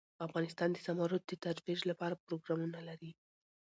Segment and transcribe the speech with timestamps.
[0.27, 3.11] افغانستان د زمرد د ترویج لپاره پروګرامونه لري.